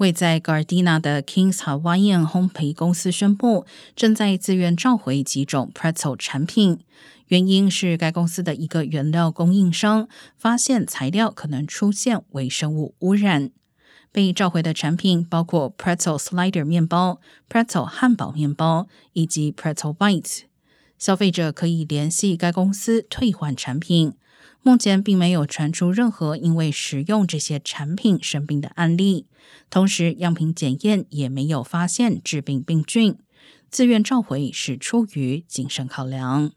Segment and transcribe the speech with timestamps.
[0.00, 6.78] 位在 Gardena 的 Kings Hawaiian 烘焙公司宣布，正在自愿召回几种 Pretzel 产品，
[7.26, 10.08] 原因是该公司的一个原料供应商
[10.38, 13.50] 发现材料可能出现微生物污染。
[14.10, 17.20] 被召回的产品包括 Pretzel Slider 面包、
[17.50, 20.44] Pretzel 汉堡面包以及 Pretzel Bites。
[20.98, 24.14] 消费者可以联系该公司退换产品。
[24.62, 29.26] 目前并没有传出任何因为食用这些产品生病的案例，
[29.70, 33.16] 同时样品检验也没有发现致病病菌。
[33.70, 36.52] 自愿召回是出于谨慎考量。